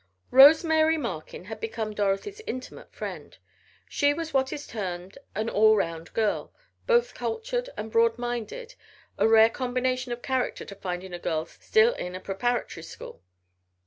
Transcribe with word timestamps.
Rose 0.31 0.63
Mary 0.63 0.97
Markin 0.97 1.45
had 1.45 1.59
become 1.59 1.93
Dorothy's 1.93 2.41
intimate 2.47 2.91
friend. 2.91 3.37
She 3.87 4.15
was 4.15 4.33
what 4.33 4.51
is 4.51 4.65
termed 4.65 5.19
an 5.35 5.47
all 5.47 5.75
round 5.75 6.11
girl, 6.13 6.51
both 6.87 7.13
cultured 7.13 7.69
and 7.77 7.91
broad 7.91 8.17
minded, 8.17 8.73
a 9.19 9.27
rare 9.27 9.51
combination 9.51 10.11
of 10.11 10.23
character 10.23 10.65
to 10.65 10.73
find 10.75 11.03
in 11.03 11.13
a 11.13 11.19
girl 11.19 11.45
still 11.45 11.93
in 11.93 12.15
a 12.15 12.19
preparatory 12.19 12.81
school. 12.81 13.21